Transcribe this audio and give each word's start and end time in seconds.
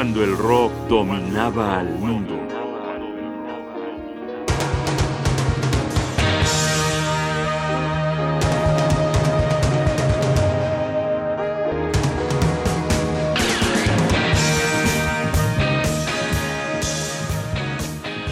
cuando 0.00 0.24
el 0.24 0.34
rock 0.34 0.72
dominaba 0.88 1.78
al 1.78 1.98
mundo. 1.98 2.34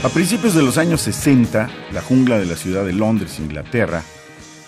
A 0.02 0.08
principios 0.08 0.54
de 0.54 0.62
los 0.62 0.78
años 0.78 1.02
60, 1.02 1.68
la 1.92 2.00
jungla 2.00 2.38
de 2.38 2.46
la 2.46 2.56
ciudad 2.56 2.86
de 2.86 2.94
Londres, 2.94 3.38
Inglaterra, 3.38 4.02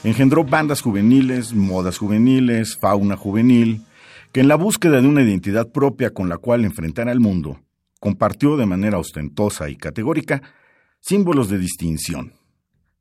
engendró 0.04 0.44
bandas 0.44 0.82
juveniles, 0.82 1.54
modas 1.54 1.96
juveniles, 1.96 2.76
fauna 2.76 3.16
juvenil, 3.16 3.86
que 4.32 4.40
en 4.40 4.48
la 4.48 4.56
búsqueda 4.56 5.00
de 5.00 5.08
una 5.08 5.22
identidad 5.22 5.70
propia 5.70 6.10
con 6.10 6.28
la 6.28 6.38
cual 6.38 6.64
enfrentar 6.64 7.08
al 7.08 7.20
mundo, 7.20 7.60
compartió 7.98 8.56
de 8.56 8.66
manera 8.66 8.98
ostentosa 8.98 9.68
y 9.68 9.76
categórica 9.76 10.42
símbolos 11.00 11.48
de 11.48 11.58
distinción. 11.58 12.34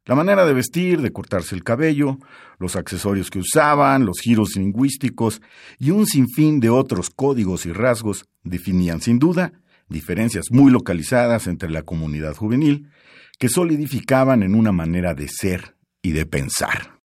La 0.06 0.16
manera 0.16 0.46
de 0.46 0.54
vestir, 0.54 1.02
de 1.02 1.12
cortarse 1.12 1.54
el 1.54 1.64
cabello, 1.64 2.18
los 2.58 2.76
accesorios 2.76 3.30
que 3.30 3.40
usaban, 3.40 4.06
los 4.06 4.20
giros 4.22 4.56
lingüísticos 4.56 5.42
y 5.78 5.92
un 5.92 6.08
sinfín 6.08 6.60
de 6.60 6.70
otros 6.70 7.10
códigos 7.12 7.66
y 7.66 7.74
rasgos 7.74 8.26
definían 8.44 9.02
sin 9.02 9.20
duda 9.20 9.54
diferencias 9.88 10.46
muy 10.52 10.72
localizadas 10.72 11.48
entre 11.48 11.70
la 11.70 11.84
comunidad 11.84 12.36
juvenil 12.36 12.90
que 13.38 13.50
solidificaban 13.50 14.44
en 14.44 14.56
una 14.56 14.72
manera 14.72 15.14
de 15.14 15.28
ser 15.28 15.76
y 16.02 16.12
de 16.12 16.26
pensar. 16.26 17.00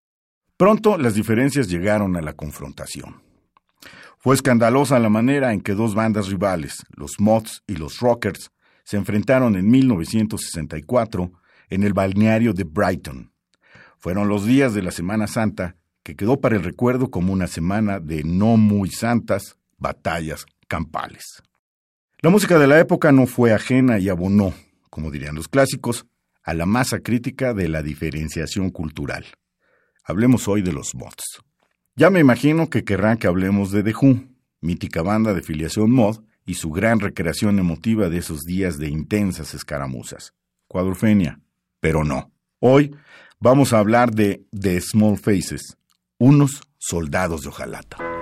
Pronto 0.58 0.98
las 0.98 1.14
diferencias 1.14 1.67
llegaron 1.67 2.16
a 2.16 2.22
la 2.22 2.34
confrontación. 2.34 3.23
Fue 4.23 4.36
escandalosa 4.36 5.00
la 5.00 5.09
manera 5.09 5.52
en 5.52 5.59
que 5.59 5.73
dos 5.73 5.95
bandas 5.95 6.30
rivales, 6.30 6.86
los 6.95 7.20
Moths 7.20 7.61
y 7.67 7.75
los 7.75 8.00
Rockers, 8.00 8.52
se 8.86 8.95
enfrentaron 8.95 9.58
en 9.58 9.70
1964 9.70 11.30
en 11.70 11.84
el 11.84 11.92
balneario 11.92 12.53
de 12.53 12.64
Brighton. 12.64 13.34
Fueron 14.00 14.30
los 14.30 14.45
días 14.45 14.73
de 14.73 14.81
la 14.81 14.92
Semana 14.92 15.28
Santa 15.28 15.75
que 16.03 16.16
quedó 16.16 16.39
para 16.39 16.56
el 16.56 16.64
recuerdo 16.64 17.12
como 17.12 17.34
una 17.34 17.47
semana 17.47 18.00
de 18.00 18.23
no 18.23 18.56
muy 18.56 18.89
santas 18.92 19.58
batallas 19.78 20.45
campales. 20.69 21.44
La 22.22 22.30
música 22.30 22.58
de 22.58 22.67
la 22.67 22.80
época 22.80 23.12
no 23.12 23.28
fue 23.28 23.52
ajena 23.52 24.00
y 24.00 24.08
abonó, 24.08 24.53
como 24.90 25.12
dirían 25.12 25.36
los 25.36 25.50
clásicos, 25.50 26.06
a 26.44 26.53
la 26.53 26.66
masa 26.66 27.00
crítica 27.00 27.53
de 27.53 27.67
la 27.67 27.84
diferenciación 27.84 28.69
cultural. 28.69 29.25
Hablemos 30.06 30.47
hoy 30.47 30.62
de 30.62 30.72
los 30.72 30.95
mods. 30.95 31.44
Ya 31.95 32.09
me 32.09 32.19
imagino 32.19 32.72
que 32.72 32.83
querrán 32.83 33.17
que 33.17 33.27
hablemos 33.27 33.72
de 33.72 33.83
The 33.83 33.94
Who, 33.94 34.23
mítica 34.61 35.03
banda 35.03 35.36
de 35.36 35.44
filiación 35.44 35.91
mod 35.91 36.22
y 36.44 36.55
su 36.55 36.72
gran 36.72 37.00
recreación 37.00 37.59
emotiva 37.59 38.09
de 38.09 38.17
esos 38.17 38.41
días 38.41 38.80
de 38.80 38.89
intensas 38.89 39.53
escaramuzas. 39.53 40.33
Cuadrufenia. 40.67 41.39
Pero 41.80 42.03
no. 42.03 42.31
Hoy 42.59 42.95
vamos 43.39 43.73
a 43.73 43.80
hablar 43.80 44.11
de 44.11 44.44
The 44.59 44.81
Small 44.81 45.19
Faces, 45.19 45.77
unos 46.17 46.63
soldados 46.80 47.44
de 47.44 47.50
hojalata. 47.50 48.12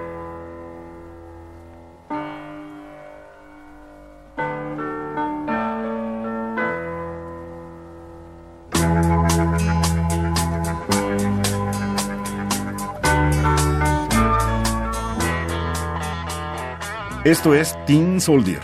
Esto 17.24 17.54
es 17.54 17.76
Teen 17.86 18.20
Soldier, 18.20 18.62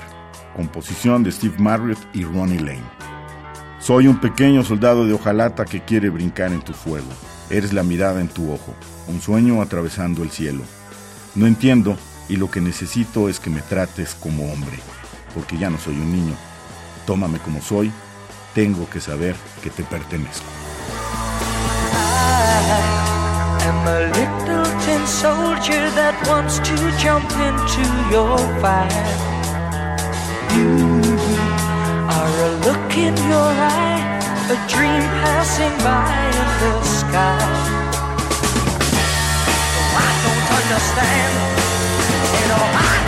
composición 0.55 1.21
de 1.21 1.31
Steve 1.31 1.53
Marriott 1.59 1.99
y 2.11 2.23
Ronnie 2.23 2.59
Lane. 2.59 2.89
Soy 3.79 4.07
un 4.07 4.19
pequeño 4.19 4.63
soldado 4.63 5.05
de 5.05 5.13
hojalata 5.13 5.63
que 5.63 5.81
quiere 5.81 6.09
brincar 6.09 6.51
en 6.51 6.61
tu 6.61 6.73
fuego. 6.73 7.05
Eres 7.51 7.71
la 7.71 7.83
mirada 7.83 8.19
en 8.19 8.29
tu 8.29 8.51
ojo, 8.51 8.73
un 9.09 9.21
sueño 9.21 9.61
atravesando 9.61 10.23
el 10.23 10.31
cielo. 10.31 10.63
No 11.35 11.45
entiendo 11.45 11.97
y 12.29 12.37
lo 12.37 12.49
que 12.49 12.59
necesito 12.59 13.29
es 13.29 13.39
que 13.39 13.51
me 13.51 13.61
trates 13.61 14.15
como 14.15 14.51
hombre, 14.51 14.79
porque 15.35 15.55
ya 15.59 15.69
no 15.69 15.77
soy 15.77 15.93
un 15.93 16.11
niño. 16.11 16.33
Tómame 17.05 17.37
como 17.37 17.61
soy, 17.61 17.91
tengo 18.55 18.89
que 18.89 18.99
saber 18.99 19.35
que 19.61 19.69
te 19.69 19.83
pertenezco. 19.83 20.47
Tin 24.87 25.05
soldier 25.05 25.83
that 25.99 26.15
wants 26.29 26.59
to 26.59 26.75
jump 27.03 27.27
into 27.47 27.83
your 28.07 28.37
fire. 28.63 29.07
You 30.55 30.71
are 32.17 32.33
a 32.47 32.51
look 32.65 32.91
in 32.95 33.15
your 33.33 33.51
eye, 33.75 34.03
a 34.47 34.57
dream 34.71 35.03
passing 35.19 35.75
by 35.83 36.07
in 36.39 36.49
the 36.61 36.75
sky. 36.99 37.43
Oh, 39.75 40.05
I 40.07 40.11
don't 40.23 40.47
understand, 40.59 41.33
you 42.31 42.45
oh, 42.45 42.51
know, 42.51 42.65
I 42.87 43.06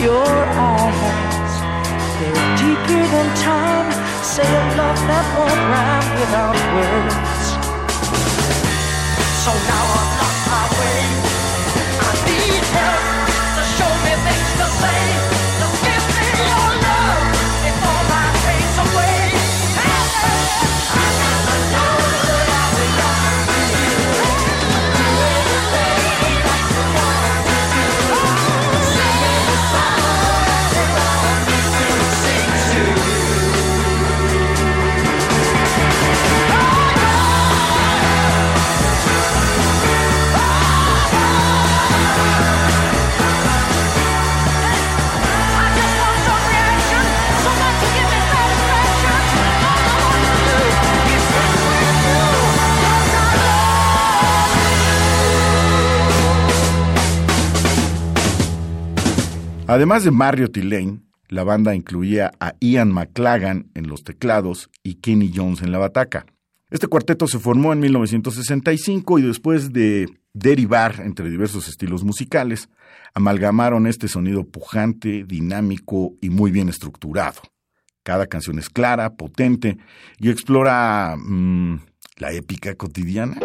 Your 0.00 0.16
eyes, 0.16 1.54
they're 2.18 2.56
deeper 2.56 3.02
than 3.12 3.28
time. 3.36 3.92
Say 4.24 4.48
a 4.48 4.64
love 4.80 5.00
that 5.10 5.26
won't 5.36 5.60
rhyme 5.70 6.08
without 6.20 6.56
words. 6.72 7.44
So 9.44 9.52
now 9.52 9.84
I'm 9.98 10.10
lost 10.20 10.40
my 10.48 10.64
way. 10.80 10.99
Además 59.70 60.02
de 60.02 60.10
Marriott 60.10 60.56
y 60.56 60.62
Lane, 60.62 60.98
La 61.28 61.44
banda 61.44 61.76
incluía 61.76 62.32
a 62.40 62.54
Ian 62.58 62.90
McLagan 62.90 63.70
en 63.74 63.86
los 63.86 64.02
teclados 64.02 64.68
y 64.82 64.94
Kenny 64.96 65.30
Jones 65.32 65.62
en 65.62 65.70
la 65.70 65.78
bataca. 65.78 66.26
Este 66.70 66.88
cuarteto 66.88 67.28
se 67.28 67.38
formó 67.38 67.72
en 67.72 67.78
1965 67.78 69.20
y 69.20 69.22
después 69.22 69.72
de 69.72 70.08
derivar 70.32 70.96
entre 71.04 71.30
diversos 71.30 71.68
estilos 71.68 72.02
musicales, 72.02 72.68
amalgamaron 73.14 73.86
este 73.86 74.08
sonido 74.08 74.42
pujante, 74.42 75.22
dinámico 75.22 76.14
y 76.20 76.30
muy 76.30 76.50
bien 76.50 76.68
estructurado. 76.68 77.40
Cada 78.02 78.26
canción 78.26 78.58
es 78.58 78.70
clara, 78.70 79.14
potente 79.14 79.78
y 80.18 80.30
explora 80.30 81.16
mm, 81.16 81.76
la 82.16 82.32
épica 82.32 82.74
cotidiana. 82.74 83.38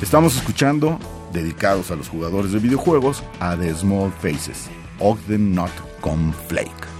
Estamos 0.00 0.36
escuchando, 0.36 0.96
dedicados 1.32 1.90
a 1.90 1.96
los 1.96 2.08
jugadores 2.08 2.52
de 2.52 2.60
videojuegos, 2.60 3.24
a 3.40 3.56
The 3.56 3.74
Small 3.74 4.12
Faces, 4.12 4.70
Ogden 5.00 5.52
Not 5.54 5.72
Flake. 6.46 6.97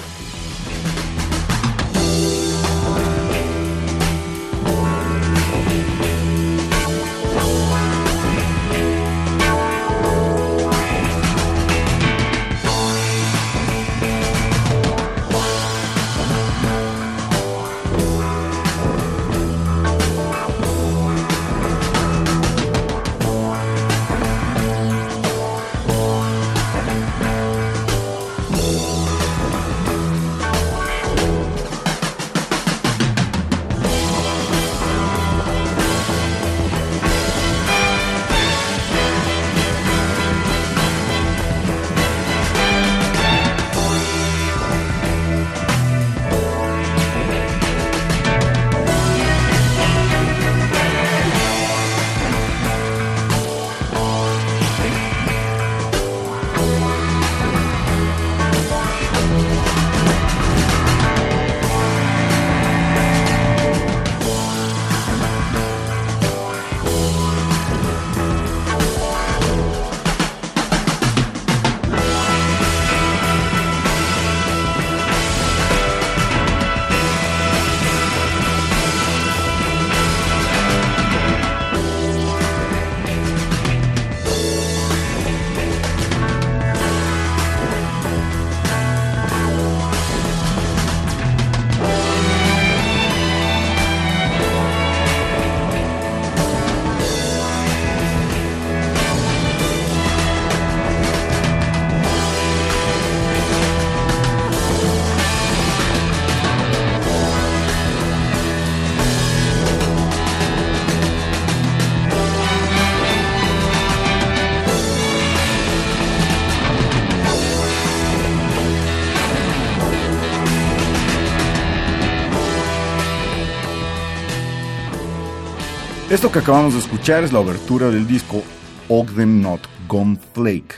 Esto 126.19 126.33
que 126.33 126.41
acabamos 126.41 126.73
de 126.73 126.81
escuchar 126.81 127.23
es 127.23 127.33
la 127.33 127.39
obertura 127.39 127.91
del 127.91 128.09
disco 128.09 128.43
Ogden 128.89 129.41
Not 129.41 129.61
Gone 129.87 130.19
Flake, 130.35 130.75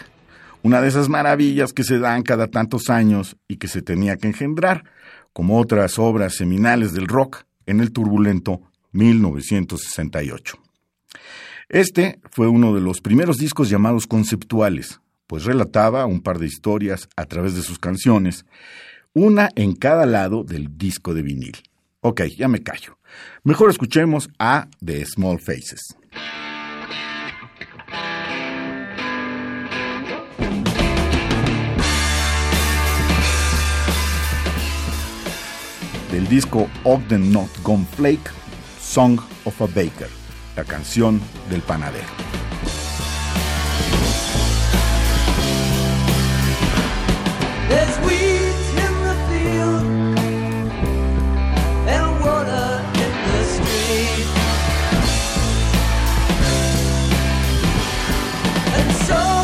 una 0.63 0.83
de 0.83 0.89
esas 0.89 1.09
maravillas 1.09 1.73
que 1.73 1.83
se 1.83 1.99
dan 1.99 2.23
cada 2.23 2.49
tantos 2.49 2.91
años 2.91 3.39
y 3.49 3.57
que 3.57 3.67
se 3.67 3.81
tenía 3.81 4.19
que 4.19 4.27
engendrar, 4.27 4.85
como 5.33 5.59
otras 5.59 5.99
obras 5.99 6.35
seminales 6.35 6.93
del 6.93 7.09
rock 7.09 7.45
en 7.65 7.81
el 7.81 7.91
turbulento 7.91 8.61
1968. 8.93 10.59
Este 11.71 12.21
fue 12.31 12.47
uno 12.47 12.75
de 12.75 12.83
los 12.83 13.01
primeros 13.01 13.39
discos 13.39 13.71
llamados 13.71 14.07
conceptuales, 14.07 15.01
pues 15.27 15.45
relataba 15.45 16.05
un 16.05 16.21
par 16.21 16.39
de 16.39 16.49
historias 16.49 17.09
a 17.17 17.25
través 17.25 17.55
de 17.55 17.63
sus 17.63 17.79
canciones, 17.79 18.45
una 19.15 19.49
en 19.57 19.75
cada 19.75 20.05
lado 20.05 20.45
del 20.45 20.77
disco 20.77 21.15
de 21.15 21.23
vinil. 21.23 21.70
Ok, 22.03 22.23
ya 22.35 22.49
me 22.49 22.63
callo. 22.63 22.99
Mejor 23.45 23.69
escuchemos 23.69 24.31
a 24.39 24.69
The 24.83 25.05
Small 25.05 25.39
Faces. 25.39 25.95
Del 36.11 36.27
disco 36.27 36.71
Ogden 36.85 37.31
Not 37.33 37.51
Gone 37.63 37.85
Flake, 37.95 38.31
Song 38.81 39.21
of 39.45 39.61
a 39.61 39.67
Baker, 39.67 40.09
la 40.57 40.65
canción 40.65 41.21
del 41.51 41.61
panadero. 41.61 42.31
show. 59.11 59.40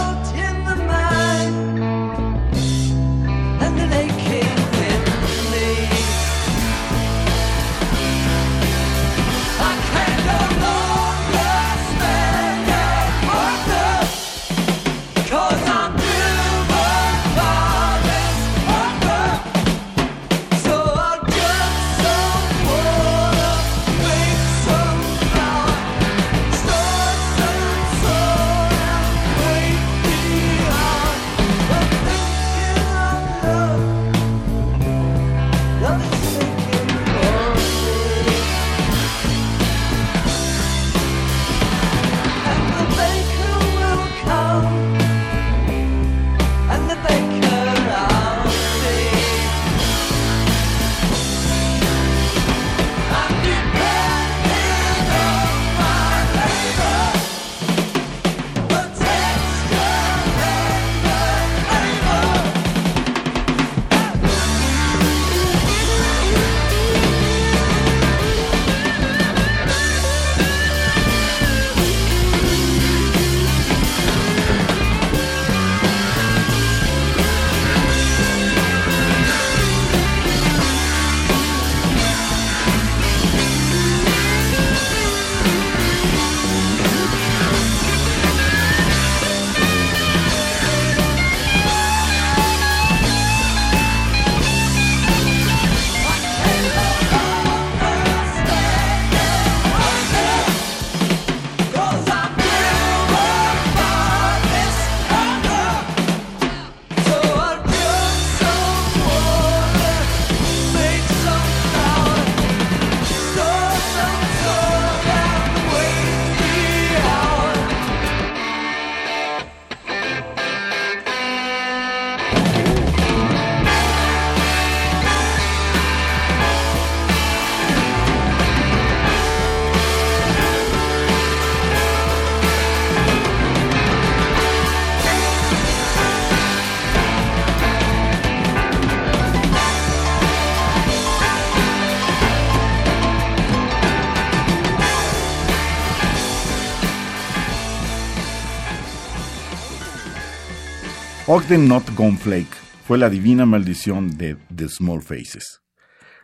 Ogden 151.29 151.67
Not 151.67 151.93
Gone 151.97 152.17
Flake 152.17 152.55
fue 152.87 152.99
la 152.99 153.11
divina 153.11 153.47
maldición 153.47 154.17
de 154.17 154.37
The 154.55 154.69
Small 154.69 155.03
Faces. 155.03 155.61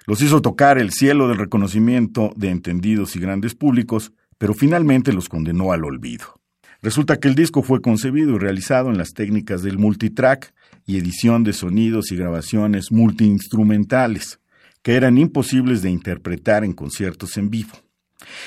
Los 0.07 0.23
hizo 0.23 0.41
tocar 0.41 0.79
el 0.79 0.93
cielo 0.93 1.27
del 1.27 1.39
reconocimiento 1.39 2.31
de 2.37 2.51
entendidos 2.51 3.17
y 3.17 3.19
grandes 3.19 3.57
públicos, 3.57 4.13
pero 4.39 4.55
finalmente 4.55 5.13
los 5.13 5.29
condenó 5.29 5.73
al 5.73 5.85
olvido. 5.85 6.41
Resulta 6.83 7.19
que 7.19 7.27
el 7.27 7.35
disco 7.35 7.65
fue 7.65 7.83
concebido 7.83 8.37
y 8.37 8.39
realizado 8.39 8.91
en 8.91 8.97
las 8.97 9.13
técnicas 9.13 9.65
del 9.65 9.77
multitrack 9.77 10.55
y 10.87 10.99
edición 10.99 11.43
de 11.43 11.53
sonidos 11.53 12.13
y 12.13 12.17
grabaciones 12.17 12.93
multiinstrumentales, 12.93 14.39
que 14.83 14.95
eran 14.95 15.19
imposibles 15.19 15.83
de 15.83 15.91
interpretar 15.91 16.63
en 16.63 16.75
conciertos 16.75 17.37
en 17.39 17.51
vivo. 17.51 17.73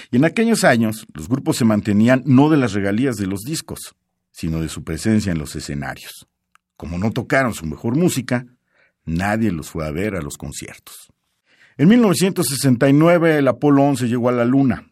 Y 0.10 0.16
en 0.16 0.24
aquellos 0.24 0.64
años, 0.64 1.06
los 1.14 1.28
grupos 1.28 1.58
se 1.58 1.66
mantenían 1.66 2.24
no 2.26 2.50
de 2.50 2.56
las 2.56 2.72
regalías 2.72 3.18
de 3.18 3.28
los 3.28 3.42
discos, 3.42 3.94
sino 4.32 4.62
de 4.62 4.70
su 4.70 4.86
presencia 4.86 5.34
en 5.34 5.38
los 5.38 5.54
escenarios. 5.58 6.26
Como 6.78 6.98
no 6.98 7.12
tocaron 7.12 7.54
su 7.54 7.66
mejor 7.66 7.96
música, 7.96 8.46
nadie 9.06 9.52
los 9.52 9.70
fue 9.70 9.86
a 9.86 9.92
ver 9.92 10.16
a 10.16 10.22
los 10.22 10.38
conciertos. 10.38 11.12
En 11.78 11.90
1969 11.90 13.38
el 13.38 13.48
Apolo 13.48 13.84
11 13.84 14.08
llegó 14.08 14.30
a 14.30 14.34
la 14.34 14.46
Luna. 14.46 14.90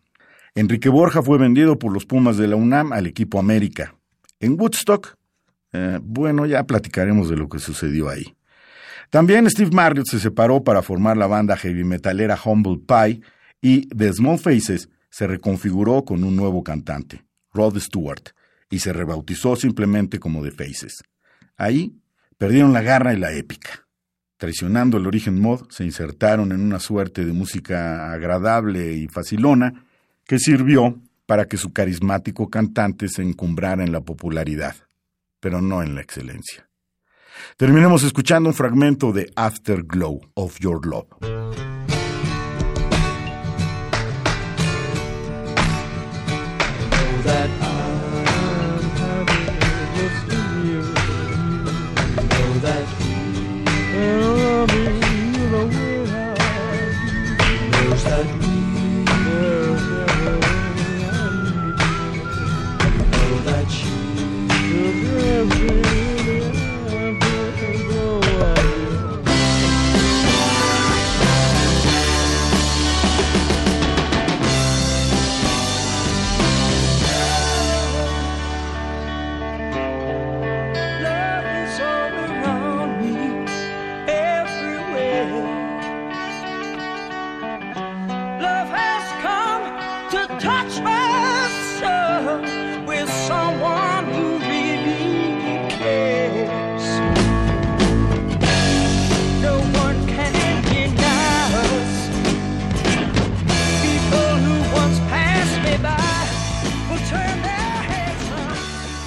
Enrique 0.56 0.90
Borja 0.90 1.22
fue 1.22 1.38
vendido 1.38 1.80
por 1.80 1.92
los 1.92 2.06
Pumas 2.06 2.38
de 2.38 2.48
la 2.48 2.56
UNAM 2.56 2.94
al 2.94 3.08
equipo 3.08 3.40
América. 3.40 3.96
En 4.40 4.60
Woodstock, 4.60 5.16
eh, 5.72 6.00
bueno, 6.02 6.46
ya 6.46 6.64
platicaremos 6.66 7.30
de 7.30 7.38
lo 7.38 7.50
que 7.50 7.60
sucedió 7.60 8.10
ahí. 8.10 8.36
También 9.10 9.50
Steve 9.50 9.72
Marriott 9.72 10.08
se 10.08 10.20
separó 10.20 10.64
para 10.64 10.82
formar 10.82 11.18
la 11.18 11.28
banda 11.28 11.56
heavy 11.56 11.84
metalera 11.84 12.40
Humble 12.44 12.80
Pie 12.86 13.22
y 13.62 13.88
The 13.88 14.12
Small 14.14 14.40
Faces 14.40 14.90
se 15.10 15.28
reconfiguró 15.28 16.04
con 16.04 16.24
un 16.24 16.36
nuevo 16.36 16.64
cantante, 16.64 17.24
Rod 17.54 17.78
Stewart, 17.80 18.32
y 18.70 18.80
se 18.80 18.92
rebautizó 18.92 19.56
simplemente 19.56 20.20
como 20.20 20.44
The 20.44 20.52
Faces. 20.52 21.04
Ahí 21.58 21.96
perdieron 22.38 22.74
la 22.74 22.82
garra 22.82 23.14
y 23.14 23.18
la 23.18 23.32
épica. 23.32 23.86
Traicionando 24.38 24.98
el 24.98 25.08
origen 25.08 25.40
mod, 25.40 25.70
se 25.70 25.86
insertaron 25.86 26.52
en 26.52 26.62
una 26.62 26.80
suerte 26.80 27.24
de 27.24 27.32
música 27.32 28.12
agradable 28.12 28.94
y 28.94 29.08
facilona 29.08 29.86
que 30.26 30.40
sirvió 30.40 31.00
para 31.26 31.48
que 31.48 31.58
su 31.58 31.72
carismático 31.72 32.50
cantante 32.50 33.08
se 33.08 33.22
encumbrara 33.22 33.84
en 33.84 33.92
la 33.92 34.02
popularidad, 34.02 34.76
pero 35.40 35.62
no 35.62 35.82
en 35.82 35.96
la 35.96 36.02
excelencia. 36.02 36.68
Terminemos 37.58 38.04
escuchando 38.04 38.50
un 38.50 38.56
fragmento 38.56 39.12
de 39.12 39.32
Afterglow 39.36 40.22
of 40.36 40.60
Your 40.60 40.86
Love. 40.86 41.08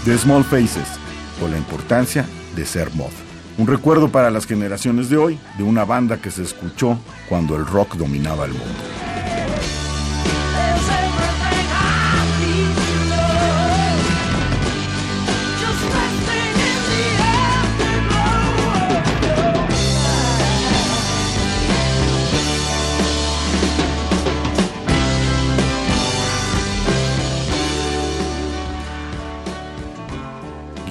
The 0.07 0.17
Small 0.17 0.45
Faces, 0.45 0.87
por 1.41 1.51
la 1.51 1.59
importancia 1.59 2.25
de 2.55 2.65
ser 2.65 2.95
mod. 2.95 3.11
Un 3.59 3.67
recuerdo 3.67 4.09
para 4.09 4.31
las 4.31 4.47
generaciones 4.47 5.11
de 5.11 5.17
hoy 5.17 5.37
de 5.59 5.65
una 5.65 5.85
banda 5.85 6.19
que 6.19 6.31
se 6.31 6.45
escuchó 6.45 6.97
cuando 7.29 7.57
el 7.57 7.67
rock 7.67 7.97
dominaba 7.97 8.45
el 8.45 8.53
mundo. 8.53 8.96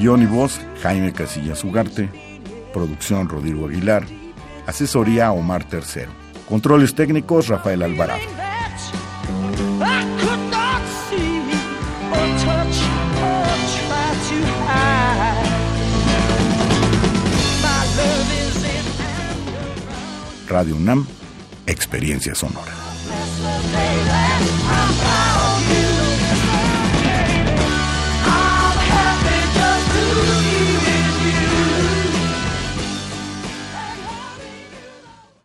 Guión 0.06 0.22
y 0.22 0.28
voz, 0.28 0.62
Jaime 0.84 1.12
Casillas 1.14 1.64
Ugarte. 1.64 2.12
Producción, 2.72 3.28
Rodrigo 3.28 3.66
Aguilar. 3.66 4.06
Asesoría, 4.68 5.32
Omar 5.32 5.68
Tercero. 5.68 6.12
Controles 6.48 6.94
técnicos, 6.94 7.48
Rafael 7.48 7.82
Alvarado. 7.82 8.22
Radio 20.48 20.76
UNAM, 20.76 21.08
Experiencia 21.66 22.36
Sonora. 22.36 22.85